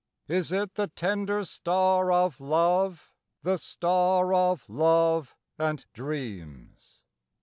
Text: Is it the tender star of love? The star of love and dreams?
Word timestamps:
Is 0.27 0.51
it 0.51 0.73
the 0.73 0.87
tender 0.87 1.45
star 1.45 2.11
of 2.11 2.41
love? 2.41 3.13
The 3.43 3.59
star 3.59 4.33
of 4.33 4.67
love 4.67 5.35
and 5.59 5.85
dreams? 5.93 7.01